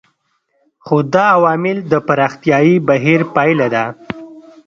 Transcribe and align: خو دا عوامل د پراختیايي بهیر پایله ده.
خو 0.85 0.97
دا 1.13 1.25
عوامل 1.37 1.77
د 1.91 1.93
پراختیايي 2.07 2.75
بهیر 2.87 3.21
پایله 3.35 3.67
ده. 3.73 3.85